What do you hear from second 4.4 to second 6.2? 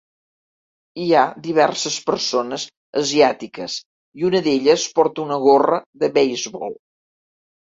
d'elles porta una gorra de